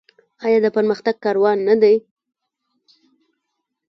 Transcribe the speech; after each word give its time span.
آیا 0.45 0.59
د 0.65 0.67
پرمختګ 0.77 1.15
کاروان 1.23 1.57
نه 1.67 1.75
دی؟ 1.81 1.95